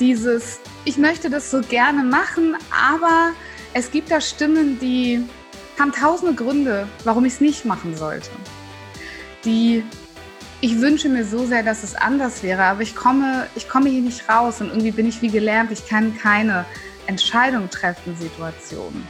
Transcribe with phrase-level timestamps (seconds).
[0.00, 3.32] Dieses, ich möchte das so gerne machen, aber
[3.74, 5.24] es gibt da Stimmen, die
[5.78, 8.30] haben tausende Gründe, warum ich es nicht machen sollte.
[9.44, 9.84] Die,
[10.60, 14.00] ich wünsche mir so sehr, dass es anders wäre, aber ich komme, ich komme hier
[14.00, 16.64] nicht raus und irgendwie bin ich wie gelernt, ich kann keine
[17.06, 19.06] Entscheidung treffen Situationen.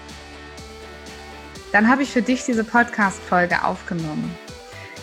[1.72, 4.34] Dann habe ich für dich diese Podcast-Folge aufgenommen.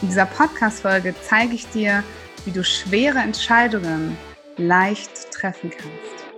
[0.02, 2.04] In dieser Podcast-Folge zeige ich dir,
[2.46, 4.18] wie du schwere Entscheidungen
[4.58, 6.34] leicht treffen kannst.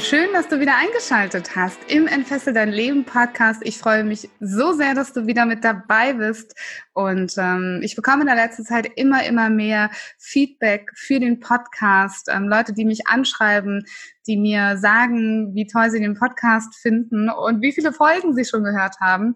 [0.00, 3.60] Schön, dass du wieder eingeschaltet hast im Entfessel dein Leben Podcast.
[3.64, 6.54] Ich freue mich so sehr, dass du wieder mit dabei bist.
[6.92, 12.28] Und ähm, ich bekomme in der letzten Zeit immer, immer mehr Feedback für den Podcast.
[12.30, 13.84] Ähm, Leute, die mich anschreiben,
[14.28, 18.62] die mir sagen, wie toll sie den Podcast finden und wie viele Folgen sie schon
[18.62, 19.34] gehört haben.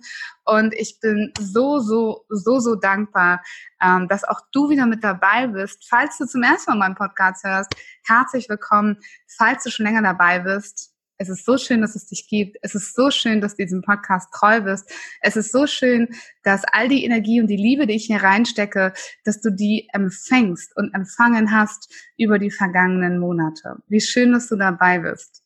[0.51, 3.41] Und ich bin so, so, so, so dankbar,
[3.81, 5.87] ähm, dass auch du wieder mit dabei bist.
[5.89, 7.73] Falls du zum ersten Mal meinen Podcast hörst,
[8.05, 8.97] herzlich willkommen.
[9.39, 12.57] Falls du schon länger dabei bist, es ist so schön, dass es dich gibt.
[12.63, 14.91] Es ist so schön, dass du diesem Podcast treu bist.
[15.21, 16.09] Es ist so schön,
[16.43, 18.93] dass all die Energie und die Liebe, die ich hier reinstecke,
[19.25, 23.77] dass du die empfängst und empfangen hast über die vergangenen Monate.
[23.87, 25.45] Wie schön, dass du dabei bist.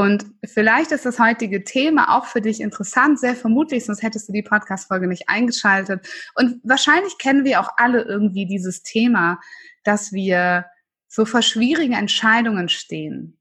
[0.00, 4.32] Und vielleicht ist das heutige Thema auch für dich interessant, sehr vermutlich, sonst hättest du
[4.32, 6.08] die Podcast-Folge nicht eingeschaltet.
[6.36, 9.38] Und wahrscheinlich kennen wir auch alle irgendwie dieses Thema,
[9.84, 10.64] dass wir
[11.06, 13.38] so vor schwierigen Entscheidungen stehen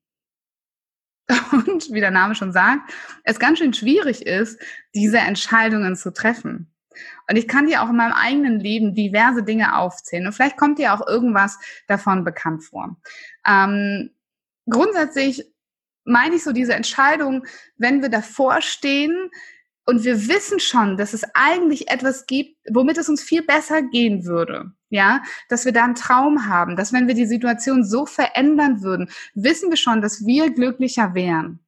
[1.54, 2.92] und wie der Name schon sagt,
[3.24, 4.62] es ganz schön schwierig ist,
[4.94, 6.74] diese Entscheidungen zu treffen.
[7.30, 10.28] Und ich kann dir auch in meinem eigenen Leben diverse Dinge aufzählen.
[10.28, 12.98] Und vielleicht kommt dir auch irgendwas davon bekannt vor.
[13.48, 14.10] Ähm,
[14.70, 15.46] grundsätzlich
[16.10, 17.46] meine ich so diese Entscheidung,
[17.78, 19.32] wenn wir davor stehen,
[19.90, 24.24] und wir wissen schon, dass es eigentlich etwas gibt, womit es uns viel besser gehen
[24.24, 24.72] würde.
[24.92, 29.10] Ja, dass wir da einen Traum haben, dass wenn wir die Situation so verändern würden,
[29.34, 31.60] wissen wir schon, dass wir glücklicher wären.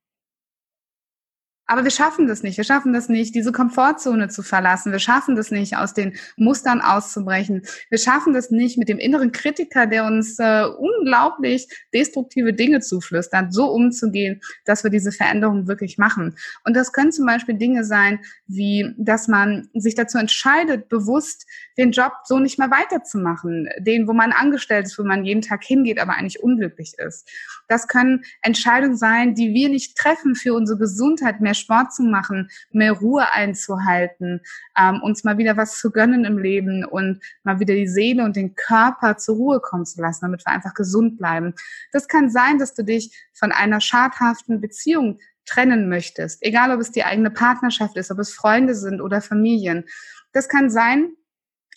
[1.72, 2.58] Aber wir schaffen das nicht.
[2.58, 4.92] Wir schaffen das nicht, diese Komfortzone zu verlassen.
[4.92, 7.62] Wir schaffen das nicht, aus den Mustern auszubrechen.
[7.90, 13.54] Wir schaffen das nicht mit dem inneren Kritiker, der uns äh, unglaublich destruktive Dinge zuflüstert,
[13.54, 16.36] so umzugehen, dass wir diese Veränderung wirklich machen.
[16.66, 21.46] Und das können zum Beispiel Dinge sein, wie, dass man sich dazu entscheidet, bewusst
[21.78, 25.64] den Job so nicht mehr weiterzumachen, den, wo man angestellt ist, wo man jeden Tag
[25.64, 27.30] hingeht, aber eigentlich unglücklich ist.
[27.70, 32.50] Das können Entscheidungen sein, die wir nicht treffen für unsere Gesundheit, mehr Sport zu machen,
[32.72, 34.42] mehr Ruhe einzuhalten,
[34.78, 38.36] ähm, uns mal wieder was zu gönnen im Leben und mal wieder die Seele und
[38.36, 41.54] den Körper zur Ruhe kommen zu lassen, damit wir einfach gesund bleiben.
[41.92, 46.92] Das kann sein, dass du dich von einer schadhaften Beziehung trennen möchtest, egal ob es
[46.92, 49.86] die eigene Partnerschaft ist, ob es Freunde sind oder Familien.
[50.34, 51.12] Das kann sein,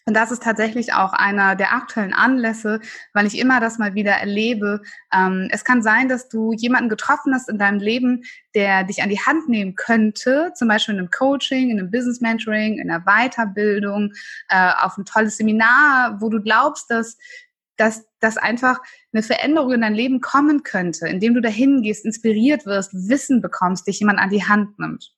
[0.06, 2.80] und das ist tatsächlich auch einer der aktuellen Anlässe,
[3.14, 4.82] weil ich immer das mal wieder erlebe.
[5.12, 8.22] Ähm, es kann sein, dass du jemanden getroffen hast in deinem Leben,
[8.54, 12.20] der dich an die Hand nehmen könnte, zum Beispiel in einem Coaching, in einem Business
[12.20, 14.12] Mentoring, in einer Weiterbildung,
[14.50, 17.16] äh, auf ein tolles Seminar, wo du glaubst, dass
[17.76, 18.80] dass, dass einfach
[19.12, 23.88] eine Veränderung in dein Leben kommen könnte, indem du dahin gehst, inspiriert wirst, Wissen bekommst,
[23.88, 25.12] dich jemand an die Hand nimmt.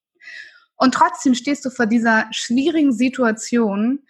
[0.76, 4.00] Und trotzdem stehst du vor dieser schwierigen Situation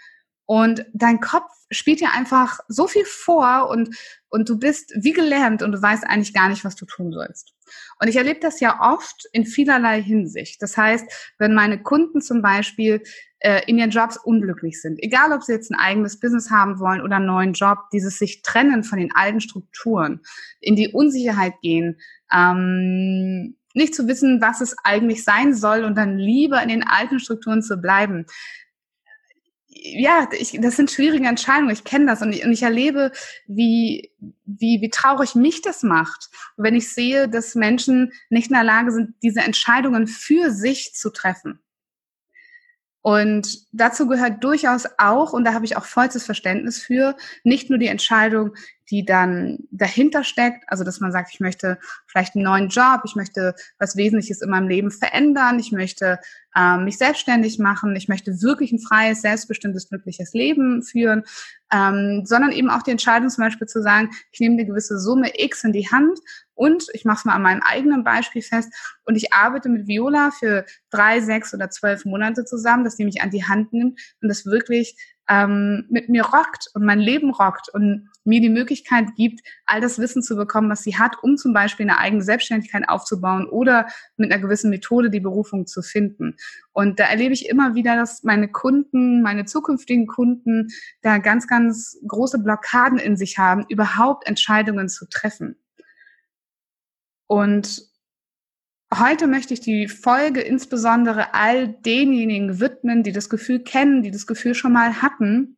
[0.47, 3.97] und dein Kopf spielt dir einfach so viel vor und,
[4.29, 7.53] und du bist wie gelähmt und du weißt eigentlich gar nicht, was du tun sollst.
[8.01, 10.63] Und ich erlebe das ja oft in vielerlei Hinsicht.
[10.63, 11.05] Das heißt,
[11.39, 13.03] wenn meine Kunden zum Beispiel
[13.41, 17.01] äh, in ihren Jobs unglücklich sind, egal ob sie jetzt ein eigenes Business haben wollen
[17.01, 20.21] oder einen neuen Job, dieses sich trennen von den alten Strukturen,
[20.61, 21.99] in die Unsicherheit gehen,
[22.33, 27.19] ähm, nicht zu wissen, was es eigentlich sein soll und dann lieber in den alten
[27.19, 28.27] Strukturen zu bleiben
[29.83, 31.73] ja, ich, das sind schwierige Entscheidungen.
[31.73, 33.13] Ich kenne das und ich, und ich erlebe,
[33.47, 34.11] wie,
[34.45, 38.93] wie, wie traurig mich das macht, wenn ich sehe, dass Menschen nicht in der Lage
[38.93, 41.61] sind, diese Entscheidungen für sich zu treffen.
[43.03, 47.79] Und dazu gehört durchaus auch, und da habe ich auch vollstes Verständnis für, nicht nur
[47.79, 48.55] die Entscheidung
[48.91, 50.65] die dann dahinter steckt.
[50.69, 54.51] Also, dass man sagt, ich möchte vielleicht einen neuen Job, ich möchte was Wesentliches in
[54.51, 56.19] meinem Leben verändern, ich möchte
[56.57, 61.25] ähm, mich selbstständig machen, ich möchte wirklich ein freies, selbstbestimmtes, glückliches Leben führen,
[61.73, 65.31] ähm, sondern eben auch die Entscheidung zum Beispiel zu sagen, ich nehme eine gewisse Summe
[65.35, 66.19] X in die Hand
[66.55, 68.73] und ich mache es mal an meinem eigenen Beispiel fest
[69.05, 73.21] und ich arbeite mit Viola für drei, sechs oder zwölf Monate zusammen, dass die mich
[73.21, 74.97] an die Hand nimmt und das wirklich
[75.29, 79.99] ähm, mit mir rockt und mein Leben rockt und mir die Möglichkeit gibt, all das
[79.99, 83.87] Wissen zu bekommen, was sie hat, um zum Beispiel eine eigene Selbstständigkeit aufzubauen oder
[84.17, 86.37] mit einer gewissen Methode die Berufung zu finden.
[86.73, 90.69] Und da erlebe ich immer wieder, dass meine Kunden, meine zukünftigen Kunden
[91.03, 95.57] da ganz, ganz große Blockaden in sich haben, überhaupt Entscheidungen zu treffen.
[97.27, 97.83] Und
[98.95, 104.29] Heute möchte ich die Folge insbesondere all denjenigen widmen, die das Gefühl kennen, die das
[104.29, 105.57] Gefühl schon mal hatten.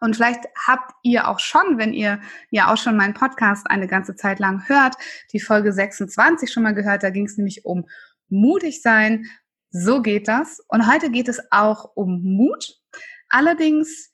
[0.00, 4.16] Und vielleicht habt ihr auch schon, wenn ihr ja auch schon meinen Podcast eine ganze
[4.16, 4.96] Zeit lang hört,
[5.32, 7.04] die Folge 26 schon mal gehört.
[7.04, 7.86] Da ging es nämlich um
[8.28, 9.26] mutig sein.
[9.70, 10.60] So geht das.
[10.68, 12.80] Und heute geht es auch um Mut.
[13.28, 14.10] Allerdings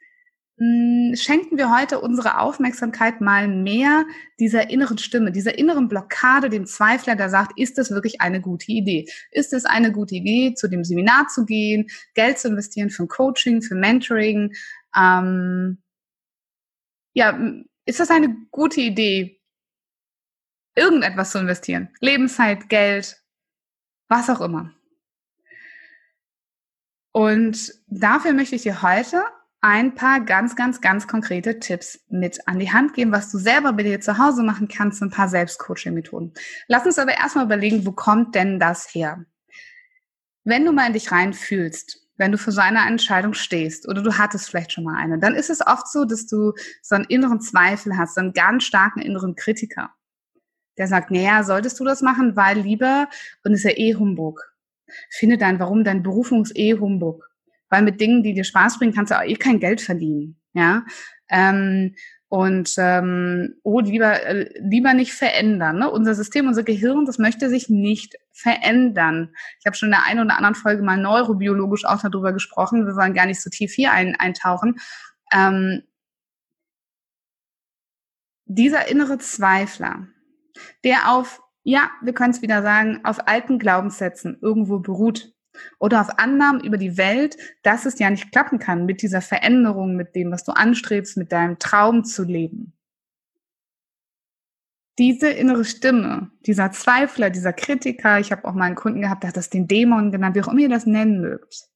[0.61, 4.05] schenken wir heute unsere Aufmerksamkeit mal mehr
[4.39, 8.71] dieser inneren Stimme, dieser inneren Blockade, dem Zweifler, der sagt, ist das wirklich eine gute
[8.71, 9.09] Idee?
[9.31, 13.09] Ist es eine gute Idee, zu dem Seminar zu gehen, Geld zu investieren für ein
[13.09, 14.53] Coaching, für Mentoring?
[14.95, 15.83] Ähm,
[17.15, 17.41] ja,
[17.87, 19.41] ist das eine gute Idee,
[20.77, 21.89] irgendetwas zu investieren?
[22.01, 23.17] Lebenszeit, Geld,
[24.09, 24.75] was auch immer.
[27.13, 29.25] Und dafür möchte ich dir heute
[29.61, 33.73] ein paar ganz, ganz, ganz konkrete Tipps mit an die Hand geben, was du selber
[33.73, 36.33] bei dir zu Hause machen kannst, ein paar Selbstcoaching-Methoden.
[36.69, 39.25] Lass uns aber erstmal überlegen, wo kommt denn das her?
[40.45, 44.17] Wenn du mal in dich reinfühlst, wenn du für so eine Entscheidung stehst oder du
[44.17, 46.53] hattest vielleicht schon mal eine, dann ist es oft so, dass du
[46.83, 49.91] so einen inneren Zweifel hast, so einen ganz starken inneren Kritiker,
[50.79, 53.09] der sagt, naja, solltest du das machen, weil lieber,
[53.45, 54.55] und ist ja eh Humbug.
[55.11, 57.30] Finde dann, warum dein Berufung ist eh Humbug
[57.71, 60.39] weil mit Dingen, die dir Spaß bringen, kannst du auch eh kein Geld verdienen.
[60.53, 60.85] Ja.
[61.31, 61.95] Ähm,
[62.29, 65.79] und ähm, oh, lieber, äh, lieber nicht verändern.
[65.79, 65.91] Ne?
[65.91, 69.35] Unser System, unser Gehirn, das möchte sich nicht verändern.
[69.59, 72.87] Ich habe schon in der einen oder anderen Folge mal neurobiologisch auch darüber gesprochen.
[72.87, 74.79] Wir wollen gar nicht so tief hier ein, eintauchen.
[75.33, 75.83] Ähm,
[78.45, 80.07] dieser innere Zweifler,
[80.85, 85.33] der auf, ja, wir können es wieder sagen, auf alten Glaubenssätzen irgendwo beruht,
[85.79, 89.97] oder auf Annahmen über die Welt, dass es ja nicht klappen kann mit dieser Veränderung,
[89.97, 92.73] mit dem, was du anstrebst, mit deinem Traum zu leben.
[94.99, 99.29] Diese innere Stimme, dieser Zweifler, dieser Kritiker, ich habe auch mal einen Kunden gehabt, der
[99.29, 101.71] hat das den Dämon genannt, wie auch immer ihr das nennen mögt.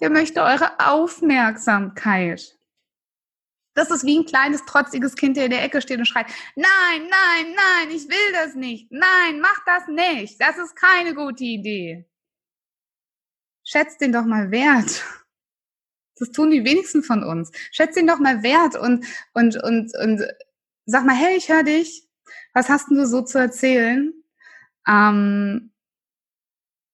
[0.00, 2.58] Der möchte eure Aufmerksamkeit.
[3.74, 6.26] Das ist wie ein kleines, trotziges Kind, der in der Ecke steht und schreit,
[6.56, 6.68] nein,
[7.08, 8.92] nein, nein, ich will das nicht.
[8.92, 10.38] Nein, mach das nicht.
[10.40, 12.06] Das ist keine gute Idee
[13.64, 15.04] schätzt den doch mal wert.
[16.16, 17.50] Das tun die wenigsten von uns.
[17.72, 20.22] Schätzt den doch mal wert und, und, und, und
[20.86, 22.08] sag mal, hey, ich höre dich.
[22.54, 24.12] Was hast du so zu erzählen?
[24.86, 25.72] Ähm,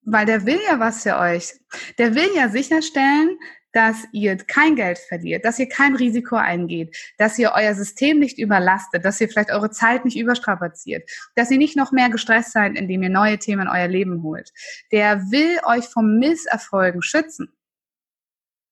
[0.03, 1.55] weil der will ja was für euch.
[1.99, 3.39] Der will ja sicherstellen,
[3.73, 8.39] dass ihr kein Geld verliert, dass ihr kein Risiko eingeht, dass ihr euer System nicht
[8.39, 12.77] überlastet, dass ihr vielleicht eure Zeit nicht überstrapaziert, dass ihr nicht noch mehr gestresst seid,
[12.77, 14.53] indem ihr neue Themen in euer Leben holt.
[14.93, 17.53] Der will euch vom Misserfolgen schützen.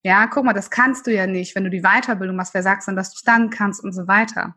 [0.02, 2.86] Ja, guck mal, das kannst du ja nicht, wenn du die Weiterbildung machst, wer sagst
[2.86, 4.54] dann, dass du es dann kannst und so weiter.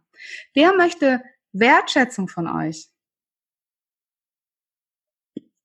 [0.56, 2.88] Der möchte Wertschätzung von euch.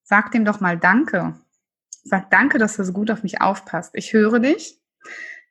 [0.02, 1.38] Sagt ihm doch mal Danke.
[2.05, 3.93] Sag danke, dass du so gut auf mich aufpasst.
[3.95, 4.79] Ich höre dich.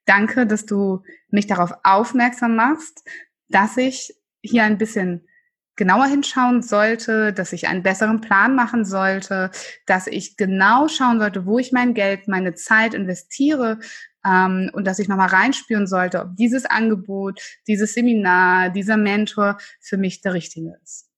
[0.05, 3.03] Danke, dass du mich darauf aufmerksam machst,
[3.49, 5.27] dass ich hier ein bisschen
[5.75, 9.49] genauer hinschauen sollte, dass ich einen besseren Plan machen sollte,
[9.87, 13.79] dass ich genau schauen sollte, wo ich mein Geld, meine Zeit investiere
[14.25, 19.97] ähm, und dass ich nochmal reinspüren sollte, ob dieses Angebot, dieses Seminar, dieser Mentor für
[19.97, 21.09] mich der richtige ist.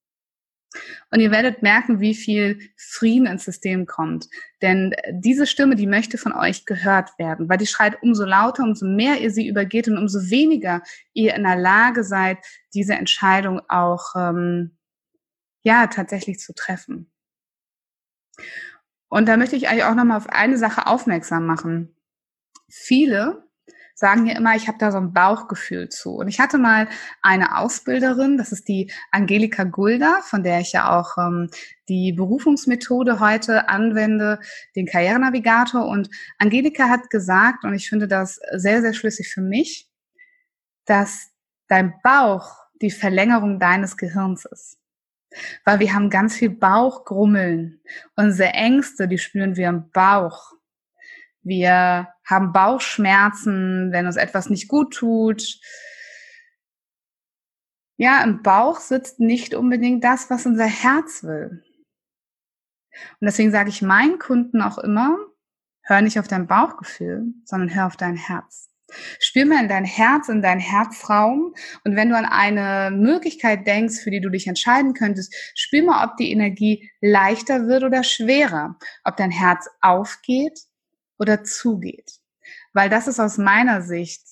[1.10, 4.28] Und ihr werdet merken, wie viel Frieden ins System kommt.
[4.62, 8.86] Denn diese Stimme, die möchte von euch gehört werden, weil die schreit umso lauter, umso
[8.86, 12.38] mehr ihr sie übergeht und umso weniger ihr in der Lage seid,
[12.74, 14.76] diese Entscheidung auch ähm,
[15.62, 17.10] ja tatsächlich zu treffen.
[19.08, 21.96] Und da möchte ich eigentlich auch nochmal auf eine Sache aufmerksam machen.
[22.68, 23.45] Viele
[23.96, 26.16] sagen ja immer, ich habe da so ein Bauchgefühl zu.
[26.16, 26.86] Und ich hatte mal
[27.22, 31.48] eine Ausbilderin, das ist die Angelika Gulda, von der ich ja auch ähm,
[31.88, 34.38] die Berufungsmethode heute anwende,
[34.76, 35.86] den Karrierenavigator.
[35.86, 39.88] Und Angelika hat gesagt, und ich finde das sehr, sehr schlüssig für mich,
[40.84, 41.30] dass
[41.66, 44.78] dein Bauch die Verlängerung deines Gehirns ist.
[45.64, 47.80] Weil wir haben ganz viel Bauchgrummeln.
[48.14, 50.52] Unsere Ängste, die spüren wir im Bauch.
[51.46, 55.60] Wir haben Bauchschmerzen, wenn uns etwas nicht gut tut.
[57.96, 61.62] Ja, im Bauch sitzt nicht unbedingt das, was unser Herz will.
[63.20, 65.16] Und deswegen sage ich meinen Kunden auch immer,
[65.82, 68.68] hör nicht auf dein Bauchgefühl, sondern hör auf dein Herz.
[69.20, 71.54] Spür mal in dein Herz, in deinen Herzraum.
[71.84, 76.08] Und wenn du an eine Möglichkeit denkst, für die du dich entscheiden könntest, spür mal,
[76.08, 78.76] ob die Energie leichter wird oder schwerer.
[79.04, 80.66] Ob dein Herz aufgeht
[81.18, 82.20] oder zugeht.
[82.72, 84.22] Weil das ist aus meiner Sicht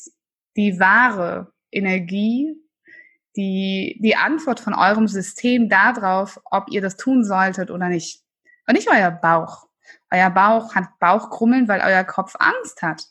[0.56, 2.54] die wahre Energie,
[3.36, 8.22] die, die Antwort von eurem System darauf, ob ihr das tun solltet oder nicht.
[8.66, 9.68] Und nicht euer Bauch.
[10.10, 13.02] Euer Bauch hat Bauchkrummeln, weil euer Kopf Angst hat.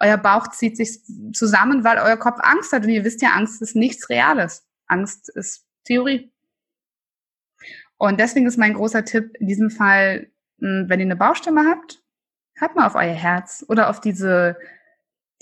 [0.00, 1.00] Euer Bauch zieht sich
[1.32, 2.84] zusammen, weil euer Kopf Angst hat.
[2.84, 4.66] Und ihr wisst ja, Angst ist nichts Reales.
[4.86, 6.32] Angst ist Theorie.
[7.96, 12.02] Und deswegen ist mein großer Tipp in diesem Fall, hm, wenn ihr eine Baustimme habt,
[12.58, 14.56] hört mal auf euer Herz oder auf diese,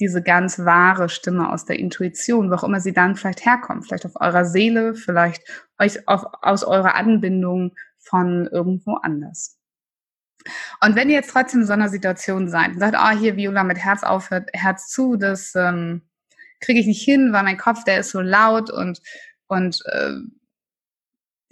[0.00, 3.86] diese ganz wahre Stimme aus der Intuition, wo auch immer sie dann vielleicht herkommt.
[3.86, 5.42] Vielleicht auf eurer Seele, vielleicht
[5.78, 9.58] euch auf, aus eurer Anbindung von irgendwo anders.
[10.80, 13.36] Und wenn ihr jetzt trotzdem in so einer Situation seid und sagt, ah, oh, hier
[13.36, 16.02] Viola mit Herz aufhört, Herz zu, das ähm,
[16.60, 19.00] kriege ich nicht hin, weil mein Kopf, der ist so laut und,
[19.48, 20.12] und äh,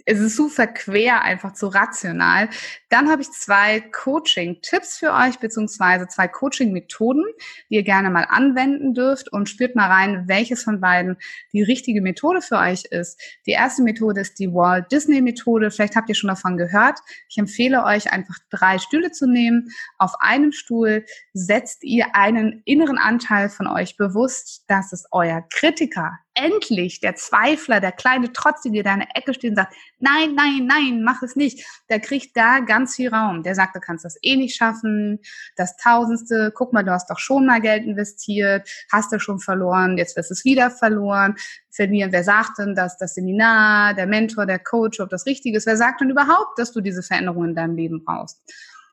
[0.05, 2.49] es ist super quer, einfach zu rational.
[2.89, 7.23] Dann habe ich zwei Coaching-Tipps für euch, beziehungsweise zwei Coaching-Methoden,
[7.69, 11.17] die ihr gerne mal anwenden dürft und spürt mal rein, welches von beiden
[11.53, 13.19] die richtige Methode für euch ist.
[13.47, 15.71] Die erste Methode ist die Walt Disney Methode.
[15.71, 16.99] Vielleicht habt ihr schon davon gehört.
[17.27, 19.69] Ich empfehle euch einfach drei Stühle zu nehmen.
[19.97, 26.19] Auf einem Stuhl setzt ihr einen inneren Anteil von euch bewusst, dass es euer Kritiker
[26.35, 30.65] endlich der Zweifler, der kleine Trotzige, der in der Ecke steht und sagt, nein, nein,
[30.67, 33.43] nein, mach es nicht, der kriegt da ganz viel Raum.
[33.43, 35.19] Der sagt, du kannst das eh nicht schaffen,
[35.55, 39.97] das Tausendste, guck mal, du hast doch schon mal Geld investiert, hast du schon verloren,
[39.97, 41.35] jetzt wirst du es wieder verloren.
[41.71, 45.65] Verlieren, wer sagt denn, dass das Seminar, der Mentor, der Coach, ob das richtig ist?
[45.65, 48.41] Wer sagt denn überhaupt, dass du diese Veränderung in deinem Leben brauchst?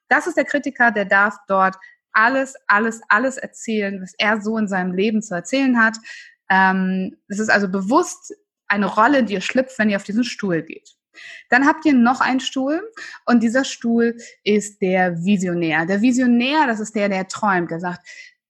[0.08, 1.76] Das ist der Kritiker, der darf dort
[2.12, 5.96] alles, alles, alles erzählen, was er so in seinem Leben zu erzählen hat.
[6.52, 8.34] Ähm, es ist also bewusst
[8.68, 10.90] eine Rolle, die ihr schlüpft, wenn ihr auf diesen Stuhl geht.
[11.48, 12.82] Dann habt ihr noch einen Stuhl
[13.26, 15.86] und dieser Stuhl ist der Visionär.
[15.86, 18.06] Der Visionär, das ist der, der träumt, der sagt,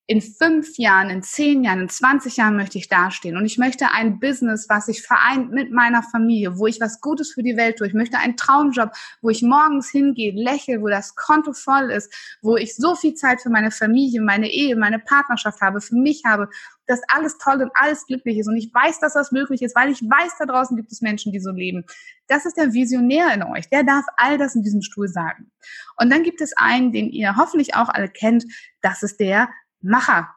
[0.06, 3.86] in fünf Jahren, in zehn Jahren, in 20 Jahren möchte ich dastehen und ich möchte
[3.92, 7.78] ein Business, was sich vereint mit meiner Familie, wo ich was Gutes für die Welt
[7.78, 7.86] tue.
[7.86, 8.90] Ich möchte einen Traumjob,
[9.20, 13.40] wo ich morgens hingehe, lächle, wo das Konto voll ist, wo ich so viel Zeit
[13.40, 16.48] für meine Familie, meine Ehe, meine Partnerschaft habe, für mich habe,
[16.86, 19.90] dass alles toll und alles glücklich ist und ich weiß, dass das möglich ist, weil
[19.90, 21.84] ich weiß, da draußen gibt es Menschen, die so leben.
[22.26, 23.68] Das ist der Visionär in euch.
[23.68, 25.50] Der darf all das in diesem Stuhl sagen.
[25.96, 28.44] Und dann gibt es einen, den ihr hoffentlich auch alle kennt.
[28.80, 29.48] Das ist der
[29.82, 30.28] Macher.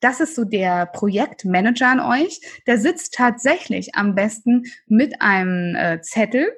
[0.00, 2.40] Das ist so der Projektmanager an euch.
[2.66, 6.48] Der sitzt tatsächlich am besten mit einem äh, Zettel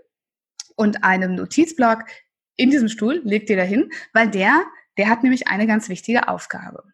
[0.77, 2.05] und einem Notizblock
[2.57, 4.65] in diesem Stuhl, legt ihr dahin, weil der,
[4.97, 6.85] der hat nämlich eine ganz wichtige Aufgabe.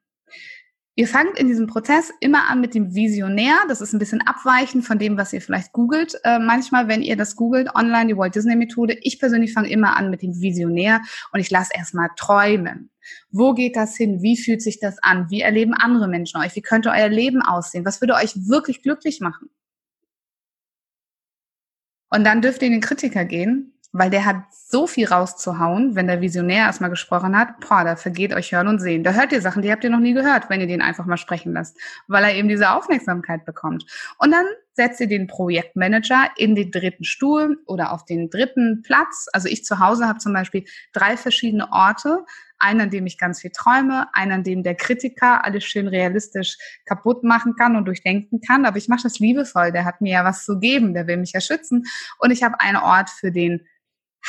[0.94, 3.54] Ihr fangt in diesem Prozess immer an mit dem Visionär.
[3.68, 6.18] Das ist ein bisschen abweichend von dem, was ihr vielleicht googelt.
[6.24, 8.98] Äh, manchmal, wenn ihr das googelt, online, die Walt Disney Methode.
[9.02, 11.00] Ich persönlich fange immer an mit dem Visionär
[11.32, 12.90] und ich lasse erstmal träumen.
[13.30, 14.22] Wo geht das hin?
[14.22, 15.30] Wie fühlt sich das an?
[15.30, 16.54] Wie erleben andere Menschen euch?
[16.56, 17.84] Wie könnte euer Leben aussehen?
[17.84, 19.50] Was würde euch wirklich glücklich machen?
[22.10, 26.06] Und dann dürft ihr in den Kritiker gehen weil der hat so viel rauszuhauen, wenn
[26.06, 29.02] der Visionär erstmal gesprochen hat, boah, da vergeht euch Hören und Sehen.
[29.02, 31.16] Da hört ihr Sachen, die habt ihr noch nie gehört, wenn ihr den einfach mal
[31.16, 33.86] sprechen lasst, weil er eben diese Aufmerksamkeit bekommt.
[34.18, 39.26] Und dann setzt ihr den Projektmanager in den dritten Stuhl oder auf den dritten Platz.
[39.32, 42.24] Also ich zu Hause habe zum Beispiel drei verschiedene Orte.
[42.58, 46.56] Einen, an dem ich ganz viel träume, einen, an dem der Kritiker alles schön realistisch
[46.86, 48.66] kaputt machen kann und durchdenken kann.
[48.66, 49.72] Aber ich mache das liebevoll.
[49.72, 51.84] Der hat mir ja was zu geben, der will mich ja schützen.
[52.18, 53.66] Und ich habe einen Ort für den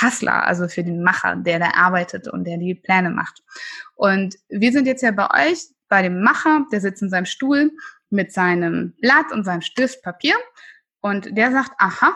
[0.01, 3.43] Hustler, also für den Macher, der da arbeitet und der die Pläne macht.
[3.95, 7.71] Und wir sind jetzt ja bei euch, bei dem Macher, der sitzt in seinem Stuhl
[8.09, 10.35] mit seinem Blatt und seinem Stift Papier
[11.01, 12.15] und der sagt, aha,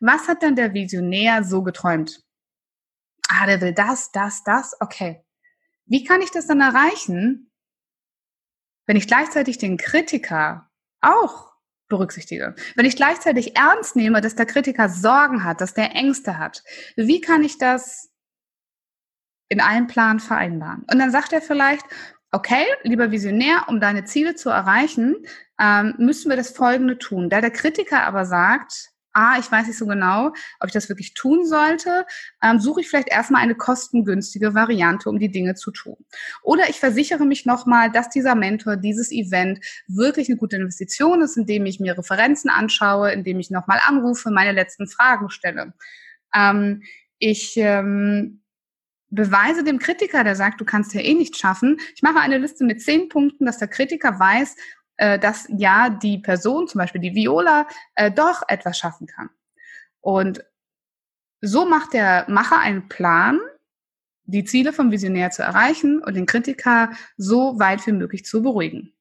[0.00, 2.22] was hat denn der Visionär so geträumt?
[3.28, 5.24] Ah, der will das, das, das, okay.
[5.90, 7.50] Wie kann ich das dann erreichen,
[8.86, 10.70] wenn ich gleichzeitig den Kritiker
[11.02, 11.50] auch
[11.90, 12.54] berücksichtige.
[12.76, 16.62] Wenn ich gleichzeitig ernst nehme, dass der Kritiker Sorgen hat, dass der Ängste hat,
[16.96, 18.10] wie kann ich das
[19.50, 20.86] in einem Plan vereinbaren?
[20.90, 21.84] Und dann sagt er vielleicht,
[22.32, 25.16] okay, lieber Visionär, um deine Ziele zu erreichen,
[25.60, 27.28] ähm, müssen wir das Folgende tun.
[27.28, 30.28] Da der Kritiker aber sagt, ah, ich weiß nicht so genau,
[30.60, 32.06] ob ich das wirklich tun sollte,
[32.42, 35.96] ähm, suche ich vielleicht erstmal eine kostengünstige Variante, um die Dinge zu tun.
[36.42, 41.36] Oder ich versichere mich nochmal, dass dieser Mentor, dieses Event wirklich eine gute Investition ist,
[41.36, 45.74] indem ich mir Referenzen anschaue, indem ich nochmal anrufe, meine letzten Fragen stelle.
[46.34, 46.82] Ähm,
[47.18, 48.40] ich ähm,
[49.10, 51.78] beweise dem Kritiker, der sagt, du kannst ja eh nicht schaffen.
[51.94, 54.56] Ich mache eine Liste mit zehn Punkten, dass der Kritiker weiß,
[55.00, 59.30] äh, dass ja die Person, zum Beispiel die Viola, äh, doch etwas schaffen kann.
[60.00, 60.44] Und
[61.40, 63.40] so macht der Macher einen Plan,
[64.24, 68.92] die Ziele vom Visionär zu erreichen und den Kritiker so weit wie möglich zu beruhigen.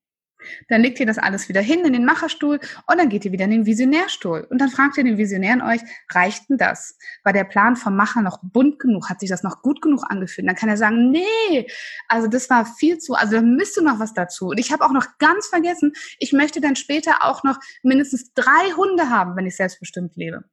[0.67, 3.45] Dann legt ihr das alles wieder hin in den Macherstuhl und dann geht ihr wieder
[3.45, 4.47] in den Visionärstuhl.
[4.49, 5.81] Und dann fragt ihr den Visionären euch,
[6.11, 6.97] reicht denn das?
[7.23, 9.09] War der Plan vom Macher noch bunt genug?
[9.09, 10.47] Hat sich das noch gut genug angefühlt?
[10.47, 11.67] dann kann er sagen, nee,
[12.07, 14.47] also das war viel zu, also da müsste noch was dazu.
[14.47, 18.71] Und ich habe auch noch ganz vergessen, ich möchte dann später auch noch mindestens drei
[18.75, 20.43] Hunde haben, wenn ich selbstbestimmt lebe.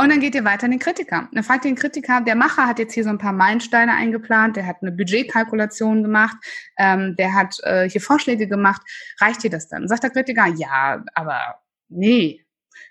[0.00, 1.28] Und dann geht ihr weiter in den Kritiker.
[1.32, 4.56] Dann fragt ihr den Kritiker, der Macher hat jetzt hier so ein paar Meilensteine eingeplant,
[4.56, 6.36] der hat eine Budgetkalkulation gemacht,
[6.78, 8.80] ähm, der hat äh, hier Vorschläge gemacht.
[9.20, 9.88] Reicht dir das dann?
[9.88, 11.56] Sagt der Kritiker, ja, aber
[11.88, 12.44] nee,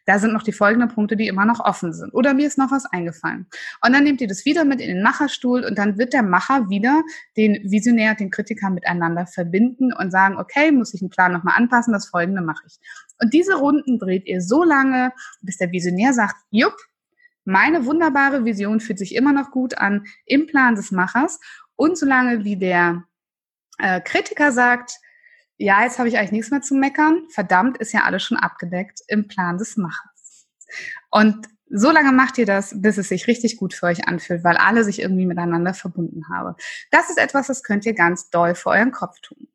[0.05, 2.13] da sind noch die folgenden Punkte, die immer noch offen sind.
[2.13, 3.47] Oder mir ist noch was eingefallen.
[3.81, 6.69] Und dann nehmt ihr das wieder mit in den Macherstuhl und dann wird der Macher
[6.69, 7.03] wieder
[7.37, 11.93] den Visionär den Kritiker miteinander verbinden und sagen, okay, muss ich den Plan nochmal anpassen,
[11.93, 12.79] das folgende mache ich.
[13.21, 16.75] Und diese Runden dreht ihr so lange, bis der Visionär sagt, jupp,
[17.47, 21.39] meine wunderbare Vision fühlt sich immer noch gut an im Plan des Machers.
[21.77, 23.05] Und solange wie der
[23.79, 24.99] äh, Kritiker sagt,
[25.55, 28.99] ja, jetzt habe ich eigentlich nichts mehr zu meckern, verdammt, ist ja alles schon abgedeckt
[29.07, 30.47] im Plan des Machers.
[31.09, 34.57] Und so lange macht ihr das, bis es sich richtig gut für euch anfühlt, weil
[34.57, 36.53] alle sich irgendwie miteinander verbunden haben.
[36.91, 39.47] Das ist etwas, das könnt ihr ganz doll für euren Kopf tun.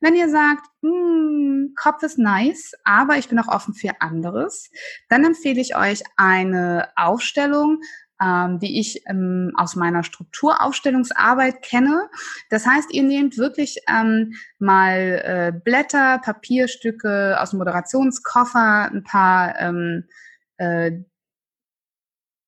[0.00, 4.70] Wenn ihr sagt, hm, Kopf ist nice, aber ich bin auch offen für anderes,
[5.08, 7.80] dann empfehle ich euch eine Aufstellung,
[8.20, 12.08] ähm, die ich ähm, aus meiner Strukturaufstellungsarbeit kenne.
[12.50, 19.58] Das heißt, ihr nehmt wirklich ähm, mal äh, Blätter, Papierstücke aus dem Moderationskoffer, ein paar
[19.60, 20.04] ähm,
[20.56, 20.92] äh,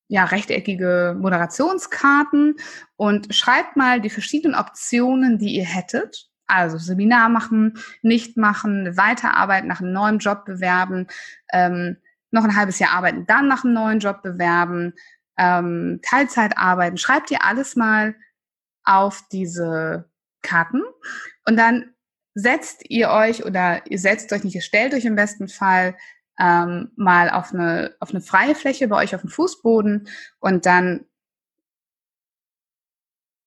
[0.08, 2.56] ja, rechteckige Moderationskarten
[2.96, 9.68] und schreibt mal die verschiedenen Optionen, die ihr hättet also Seminar machen, nicht machen, weiterarbeiten,
[9.68, 11.06] nach einem neuen Job bewerben,
[11.52, 11.96] ähm,
[12.30, 14.94] noch ein halbes Jahr arbeiten, dann nach einem neuen Job bewerben,
[15.38, 16.96] ähm, Teilzeit arbeiten.
[16.96, 18.14] Schreibt ihr alles mal
[18.84, 20.10] auf diese
[20.42, 20.82] Karten
[21.46, 21.94] und dann
[22.34, 25.96] setzt ihr euch oder ihr setzt euch nicht, ihr stellt euch im besten Fall
[26.38, 30.08] ähm, mal auf eine, auf eine freie Fläche bei euch auf dem Fußboden
[30.38, 31.06] und dann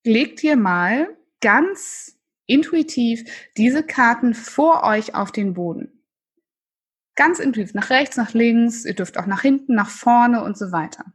[0.05, 1.07] legt ihr mal
[1.41, 2.12] ganz
[2.45, 3.23] intuitiv
[3.57, 6.03] diese Karten vor euch auf den Boden.
[7.15, 10.71] Ganz intuitiv, nach rechts, nach links, ihr dürft auch nach hinten, nach vorne und so
[10.71, 11.05] weiter.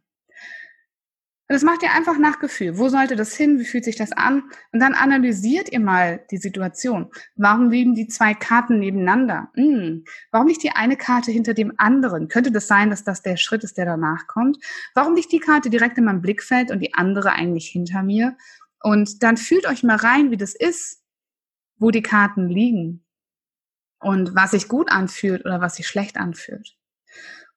[1.50, 2.76] Und das macht ihr einfach nach Gefühl.
[2.76, 3.58] Wo sollte das hin?
[3.58, 4.42] Wie fühlt sich das an?
[4.70, 7.10] Und dann analysiert ihr mal die Situation.
[7.36, 9.48] Warum liegen die zwei Karten nebeneinander?
[9.54, 10.04] Hm.
[10.30, 12.28] Warum nicht die eine Karte hinter dem anderen?
[12.28, 14.58] Könnte das sein, dass das der Schritt ist, der danach kommt?
[14.94, 18.36] Warum nicht die Karte direkt in meinem Blickfeld und die andere eigentlich hinter mir?
[18.82, 21.02] Und dann fühlt euch mal rein, wie das ist,
[21.78, 23.04] wo die Karten liegen
[24.00, 26.78] und was sich gut anfühlt oder was sich schlecht anfühlt.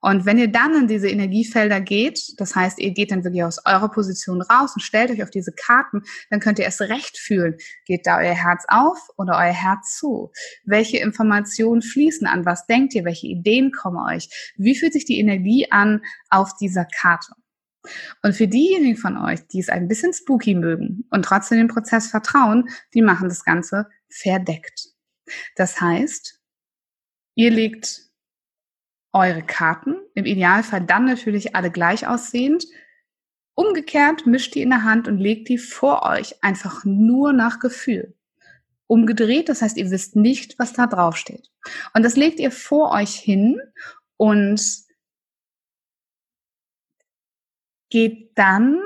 [0.03, 3.63] Und wenn ihr dann in diese Energiefelder geht, das heißt, ihr geht dann wirklich aus
[3.65, 7.55] eurer Position raus und stellt euch auf diese Karten, dann könnt ihr erst recht fühlen,
[7.85, 10.31] geht da euer Herz auf oder euer Herz zu?
[10.65, 12.45] Welche Informationen fließen an?
[12.45, 13.05] Was denkt ihr?
[13.05, 14.27] Welche Ideen kommen euch?
[14.57, 17.33] Wie fühlt sich die Energie an auf dieser Karte?
[18.23, 22.07] Und für diejenigen von euch, die es ein bisschen spooky mögen und trotzdem dem Prozess
[22.07, 24.89] vertrauen, die machen das Ganze verdeckt.
[25.55, 26.39] Das heißt,
[27.35, 28.01] ihr legt
[29.13, 32.65] eure Karten, im Idealfall dann natürlich alle gleich aussehend,
[33.55, 38.15] umgekehrt mischt die in der Hand und legt die vor euch einfach nur nach Gefühl.
[38.87, 41.49] Umgedreht, das heißt, ihr wisst nicht, was da drauf steht.
[41.93, 43.61] Und das legt ihr vor euch hin
[44.17, 44.61] und
[47.89, 48.81] geht dann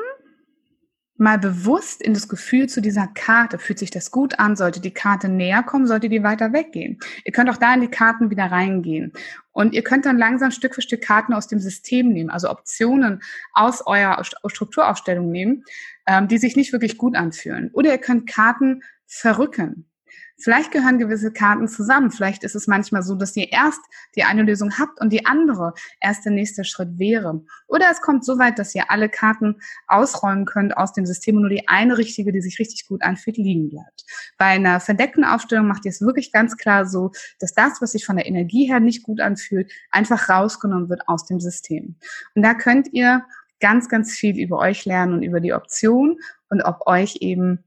[1.18, 3.58] mal bewusst in das Gefühl zu dieser Karte.
[3.58, 4.56] Fühlt sich das gut an?
[4.56, 5.88] Sollte die Karte näher kommen?
[5.88, 7.00] Sollte die weiter weggehen?
[7.24, 9.14] Ihr könnt auch da in die Karten wieder reingehen.
[9.52, 13.22] Und ihr könnt dann langsam Stück für Stück Karten aus dem System nehmen, also Optionen
[13.54, 15.64] aus eurer Strukturaufstellung nehmen,
[16.06, 17.70] ähm, die sich nicht wirklich gut anfühlen.
[17.72, 19.90] Oder ihr könnt Karten verrücken.
[20.38, 22.12] Vielleicht gehören gewisse Karten zusammen.
[22.12, 23.80] Vielleicht ist es manchmal so, dass ihr erst
[24.16, 27.46] die eine Lösung habt und die andere erst der nächste Schritt wäre.
[27.68, 29.56] Oder es kommt so weit, dass ihr alle Karten
[29.88, 33.38] ausräumen könnt aus dem System und nur die eine richtige, die sich richtig gut anfühlt,
[33.38, 34.06] liegen bleibt.
[34.38, 38.06] Bei einer verdeckten Aufstellung macht ihr es wirklich ganz klar so, dass das, was sich
[38.06, 41.96] von der Energie her nicht gut anfühlt, einfach rausgenommen wird aus dem System.
[42.36, 43.24] Und da könnt ihr
[43.62, 47.64] ganz, ganz viel über euch lernen und über die Option und ob euch eben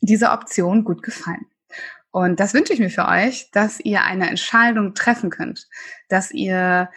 [0.00, 1.46] diese Option gut gefallen.
[2.12, 5.68] Und das wünsche ich mir für euch, dass ihr eine Entscheidung treffen könnt,
[6.08, 6.90] dass ihr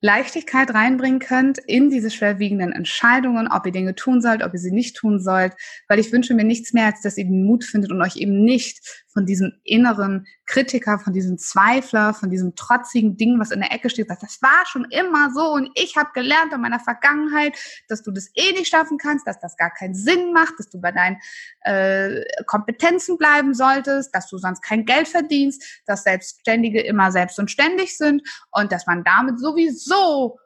[0.00, 4.70] Leichtigkeit reinbringen könnt in diese schwerwiegenden Entscheidungen, ob ihr Dinge tun sollt, ob ihr sie
[4.70, 5.54] nicht tun sollt,
[5.88, 8.44] weil ich wünsche mir nichts mehr, als dass ihr den Mut findet und euch eben
[8.44, 13.72] nicht von diesem inneren Kritiker, von diesem Zweifler, von diesem trotzigen Ding, was in der
[13.72, 17.58] Ecke steht, sagt, das war schon immer so und ich habe gelernt in meiner Vergangenheit,
[17.88, 20.80] dass du das eh nicht schaffen kannst, dass das gar keinen Sinn macht, dass du
[20.80, 21.16] bei deinen
[21.62, 27.50] äh, Kompetenzen bleiben solltest, dass du sonst kein Geld verdienst, dass Selbstständige immer selbst und
[27.50, 30.38] ständig sind und dass man damit sowieso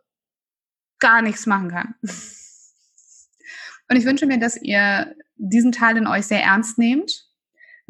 [0.99, 1.95] gar nichts machen kann.
[3.91, 7.32] Und ich wünsche mir, dass ihr diesen Teil in euch sehr ernst nehmt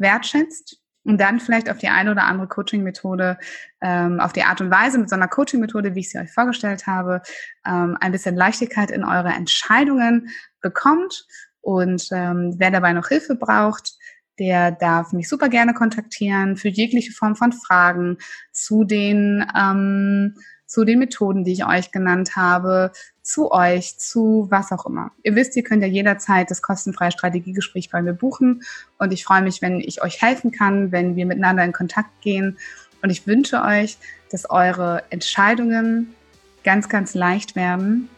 [0.03, 3.37] wertschätzt und dann vielleicht auf die eine oder andere Coaching-Methode,
[3.81, 6.87] ähm, auf die Art und Weise mit so einer Coaching-Methode, wie ich sie euch vorgestellt
[6.87, 7.21] habe,
[7.65, 10.29] ähm, ein bisschen Leichtigkeit in eure Entscheidungen
[10.61, 11.25] bekommt.
[11.61, 13.93] Und ähm, wer dabei noch Hilfe braucht,
[14.39, 18.17] der darf mich super gerne kontaktieren für jegliche Form von Fragen
[18.51, 20.35] zu den ähm,
[20.73, 25.11] zu den Methoden, die ich euch genannt habe, zu euch, zu was auch immer.
[25.21, 28.63] Ihr wisst, ihr könnt ja jederzeit das kostenfreie Strategiegespräch bei mir buchen
[28.97, 32.57] und ich freue mich, wenn ich euch helfen kann, wenn wir miteinander in Kontakt gehen
[33.03, 33.99] und ich wünsche euch,
[34.31, 36.15] dass eure Entscheidungen
[36.63, 38.09] ganz, ganz leicht werden,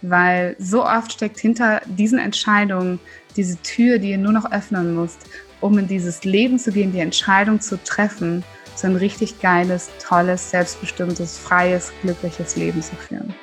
[0.00, 2.98] weil so oft steckt hinter diesen Entscheidungen
[3.36, 5.18] diese Tür, die ihr nur noch öffnen müsst,
[5.60, 8.42] um in dieses Leben zu gehen, die Entscheidung zu treffen,
[8.74, 13.34] so ein richtig geiles, tolles, selbstbestimmtes, freies, glückliches Leben zu führen.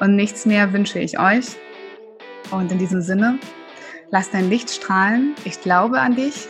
[0.00, 1.46] Und nichts mehr wünsche ich euch.
[2.50, 3.38] Und in diesem Sinne,
[4.10, 5.34] lass dein Licht strahlen.
[5.44, 6.48] Ich glaube an dich,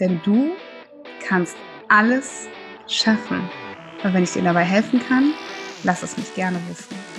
[0.00, 0.52] denn du
[1.26, 1.56] kannst
[1.88, 2.46] alles
[2.86, 3.48] schaffen.
[4.02, 5.32] Und wenn ich dir dabei helfen kann,
[5.84, 7.11] lass es mich gerne wissen.